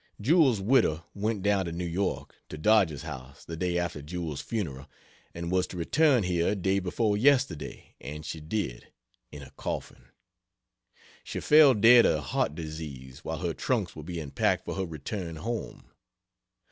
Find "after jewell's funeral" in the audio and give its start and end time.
3.77-4.89